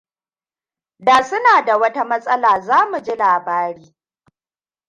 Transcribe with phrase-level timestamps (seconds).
[0.99, 3.95] Da suna da wata matsala, za mu ji labari.